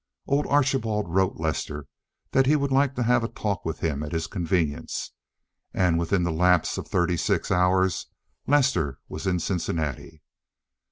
[0.25, 1.85] Old Archibald wrote Lester
[2.31, 5.11] that he would like to have a talk with him at his convenience,
[5.75, 8.07] and within the lapse of thirty six hours
[8.47, 10.23] Lester was in Cincinnati.